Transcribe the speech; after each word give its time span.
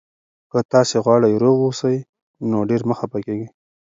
که 0.51 0.59
تاسي 0.71 0.97
غواړئ 1.05 1.33
روغ 1.43 1.57
اوسئ، 1.65 1.97
نو 2.49 2.57
ډېر 2.69 2.81
مه 2.89 2.95
خفه 2.99 3.19
کېږئ. 3.25 3.47